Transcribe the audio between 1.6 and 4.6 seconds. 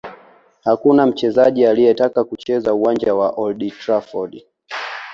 asiyetaka kucheza uwanja wa Old Trafford